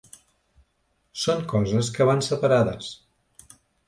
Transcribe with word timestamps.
Són 1.23 1.43
coses 1.51 1.91
que 1.97 2.07
van 2.11 2.23
separades. 2.29 2.89